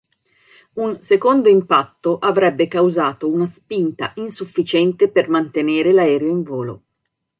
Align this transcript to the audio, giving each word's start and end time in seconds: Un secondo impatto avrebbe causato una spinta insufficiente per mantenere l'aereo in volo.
Un 0.73 0.99
secondo 1.03 1.47
impatto 1.47 2.17
avrebbe 2.17 2.67
causato 2.67 3.29
una 3.31 3.45
spinta 3.45 4.13
insufficiente 4.15 5.07
per 5.11 5.29
mantenere 5.29 5.91
l'aereo 5.91 6.31
in 6.31 6.41
volo. 6.41 6.81